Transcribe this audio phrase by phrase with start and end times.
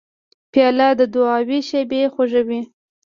[0.51, 2.61] پیاله د دعاو شېبې خوږوي.